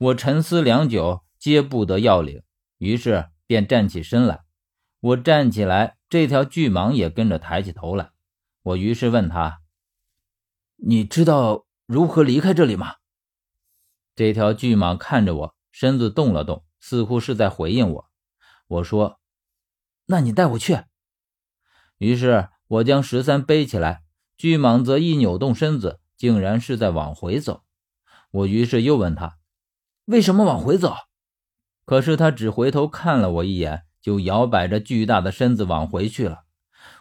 [0.00, 2.42] 我沉思良久，接不得要领，
[2.78, 4.44] 于是便站起身来。
[5.00, 8.12] 我站起来，这条巨蟒也跟着抬起头来。
[8.62, 9.60] 我于是问他
[10.82, 12.94] ：“你知道如何离开这里吗？”
[14.16, 18.10] 这条巨蟒看着我，身子动了动，似乎是在回应我。
[18.68, 19.20] 我说
[20.08, 20.78] ：“那你带我去。”
[21.98, 24.02] 于是我将十三背起来，
[24.38, 27.64] 巨蟒则一扭动身子，竟然是在往回走。
[28.30, 29.36] 我于是又问他。
[30.10, 30.92] 为什么往回走？
[31.84, 36.40] 可是他只回头看了我一眼，就摇摆着巨大的身子往回去了。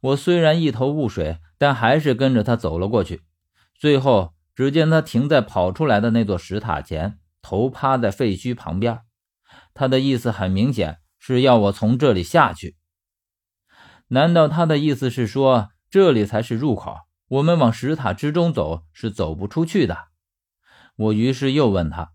[0.00, 3.22] 我虽然一头雾水，但还是跟着他走了过去。
[3.74, 9.00] 最后，只见他停在跑出来的那座石塔前，头趴在废墟旁边。
[9.74, 12.76] 他的意思很明显，是要我从这里下去。
[14.08, 16.98] 难道他的意思是说，这里才是入口？
[17.26, 20.06] 我们往石塔之中走是走不出去的？
[20.94, 22.11] 我于是又问他。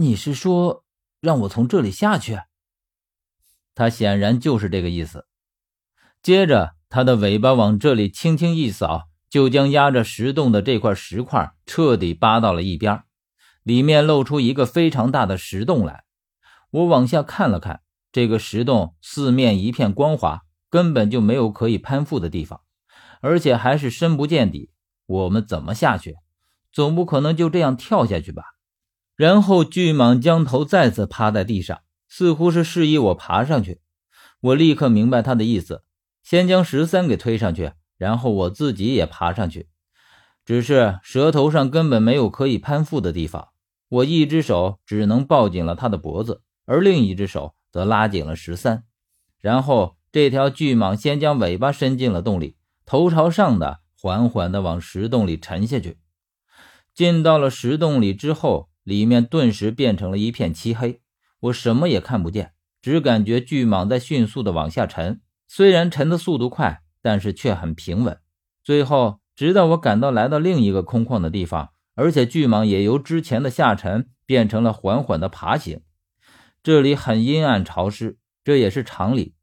[0.00, 0.86] 你是说
[1.20, 2.40] 让我从这里下去？
[3.74, 5.26] 他显然就是这个意思。
[6.22, 13.02] 接着，他的尾巴往这里轻轻一扫，就将压着石洞的这块石块彻底扒到了一边，
[13.62, 16.04] 里面露出一个非常大的石洞来。
[16.70, 22.62] 我往下看了看，这个石洞四面一片光滑，根本就没有可以攀附的地方，
[23.20, 24.70] 而且还是深不见底。
[25.04, 26.16] 我们怎么下去？
[26.72, 28.44] 总不可能就这样跳下去吧？
[29.20, 33.82] 然后巨蟒将头再次趴在地上，似乎是示意我爬上去。
[34.40, 35.84] 我立刻明白他的意思，
[36.22, 39.68] 先将十三给推上去，然后我自己也爬上去。
[40.46, 43.48] 只是蛇头上根本没有可以攀附的地方，
[43.90, 48.84] 我一只手只能抱紧了他的脖子，而另一只手则拉紧了十三。
[49.38, 55.98] 然后这条巨蟒先将尾巴伸进了洞里，头朝上的缓缓地往石洞里沉下去。
[56.94, 58.69] 进到了石洞里之后。
[58.90, 61.00] 里面顿时变成了一片漆黑，
[61.42, 65.20] 我什么也看不见，只感觉巨蟒在迅速的往下沉。
[65.46, 68.18] 虽然沉的速度快，但是却很平稳。
[68.64, 75.82] 最后，直到我感到来到另一个空旷的地方，而且巨蟒也由之前的下沉变成了缓缓的爬行。
[76.64, 79.36] 这里很阴暗潮湿，这也是常理，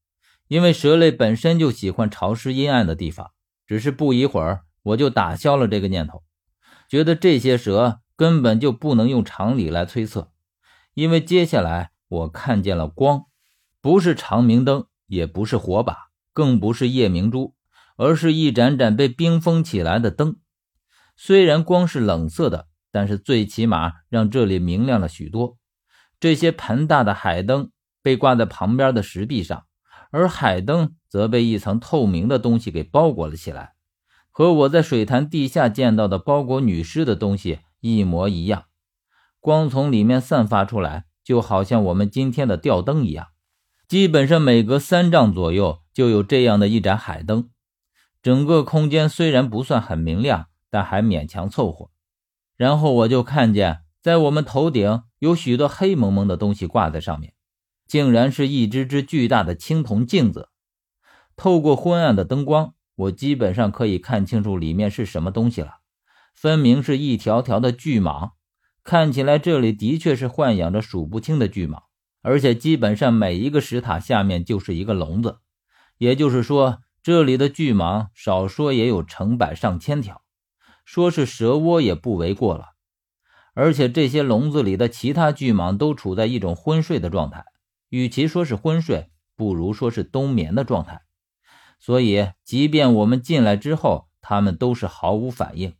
[0.50, 3.32] 因为蛇类本身就喜欢潮湿阴暗的地方。
[3.66, 6.24] 只是不一会儿，我就打消了这个念头，
[6.90, 8.02] 觉得这些蛇。
[8.18, 10.32] 根本就不能用常理来推测，
[10.96, 13.26] 因为接下来我看见了光，
[13.80, 17.54] 不是长明灯，也不是火把，更不是夜明珠，
[17.96, 20.38] 而是一盏盏被冰封起来的灯。
[21.16, 25.58] 虽然光是冷色的，但是最起码让这里明亮了许多。
[26.20, 27.70] 这些盆大的海灯
[28.02, 29.66] 被挂在旁边的石壁上，
[30.10, 33.74] 而海灯则被一层透明的东西给包裹了起来，
[34.32, 37.60] 和我在水潭地下见到的包裹女尸的东西。
[37.80, 38.66] 一模一样，
[39.40, 43.28] 光从里面散发出来，就好像我们今天的吊灯一样。
[43.88, 47.50] 基本上每隔三丈左右就有这样的一盏海灯。
[48.22, 51.92] 整个空间虽然不算很明亮，但还勉强凑合。
[52.58, 57.34] 然后我就看见，在我们头顶有许多黑蒙蒙的东西挂在上面，
[57.88, 60.50] 竟然是一只只巨大的青铜镜子。
[61.38, 65.78] 透过昏暗的灯光，我基本上可以看清楚里面是什么东西了。
[66.38, 68.34] 分明是一条条的巨蟒，
[68.84, 71.86] 看起来这里的确是豢养着数不清的巨蟒，
[72.22, 75.40] 而且基本上每一个石塔下面就是一个笼子，
[75.98, 80.22] 也就是说，这里的巨蟒少说也有成百上千条，
[80.86, 82.66] 说是蛇窝也不为过了。
[83.56, 87.46] 而且这些笼子里的其他巨蟒都处在一种昏睡的状态，
[87.90, 91.02] 与其说是昏睡，不如说是冬眠的状态。
[91.80, 95.74] 所以，即便我们进来之后，它们都是毫无反应。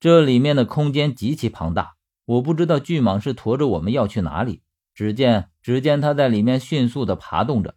[0.00, 1.94] 这里面的空间极其庞大，
[2.24, 4.62] 我不知道巨蟒是驮着我们要去哪里。
[4.94, 7.76] 只见只见它在里面迅速地爬动着，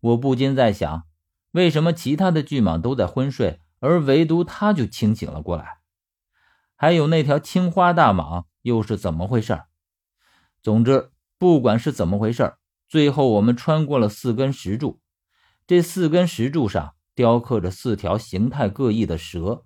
[0.00, 1.04] 我不禁在想，
[1.52, 5.78] 为什么其他的巨蟒都在昏睡，而唯独它就清醒了过来？
[6.76, 9.62] 还有那条青花大蟒又是怎么回事？
[10.62, 12.54] 总之，不管是怎么回事，
[12.88, 15.00] 最后我们穿过了四根石柱，
[15.66, 19.65] 这四根石柱上雕刻着四条形态各异的蛇。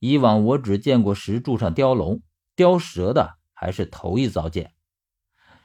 [0.00, 2.22] 以往我只见过石柱上雕龙、
[2.56, 4.72] 雕蛇的，还是头一遭见。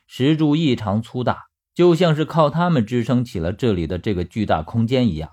[0.06, 5.30] 石柱异常粗大，就像是靠它们支撑起了这里的这个巨大空间一样。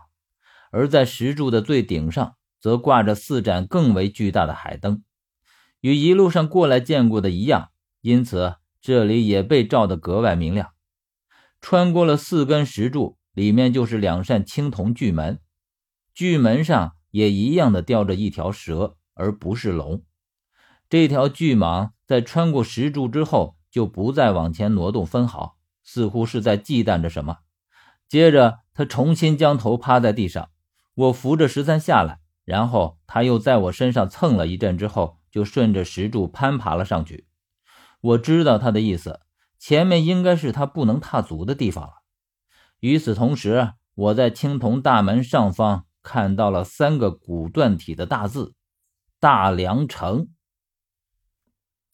[0.70, 5.02] 而在石柱的最顶上，则挂着四盏更为巨大的海灯，
[5.80, 7.70] 与一路上过来见过的一样，
[8.00, 10.70] 因此这里也被照得格外明亮。
[11.60, 15.40] 穿过了四根石柱，里面就是两扇青铜巨门，
[16.14, 16.94] 巨门上。
[17.12, 20.02] 也一样的吊着一条蛇，而不是龙。
[20.90, 27.38] 这条巨蟒在穿过石柱之后，就不再往前挪动分毫，似乎是在忌惮着什么。
[28.08, 30.50] 接着，他重新将头趴在地上，
[30.94, 37.26] 我扶着十三下来，然后他又在我身上蹭了一阵，之后就顺着石柱攀爬了上去。
[38.00, 39.20] 我知道他的意思，
[39.58, 42.02] 前面应该是他不能踏足的地方了。
[42.80, 48.54] 与此同时，我在青铜大门上方看到了三个古篆体的大字
[49.20, 50.28] “大梁城”。